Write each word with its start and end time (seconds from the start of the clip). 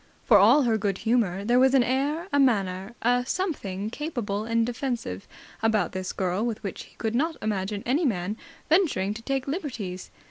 For 0.25 0.39
all 0.39 0.63
her 0.63 0.79
good 0.79 0.97
humour, 0.97 1.45
there 1.45 1.59
was 1.59 1.75
an 1.75 1.83
air, 1.83 2.27
a 2.33 2.39
manner, 2.39 2.95
a 3.03 3.23
something 3.23 3.91
capable 3.91 4.45
and 4.45 4.65
defensive, 4.65 5.27
about 5.61 5.91
this 5.91 6.11
girl 6.11 6.43
with 6.43 6.63
which 6.63 6.85
he 6.85 6.95
could 6.95 7.13
not 7.13 7.37
imagine 7.39 7.83
any 7.85 8.03
man 8.03 8.35
venturing 8.67 9.13
to 9.13 9.21
take 9.21 9.47
liberties. 9.47 10.09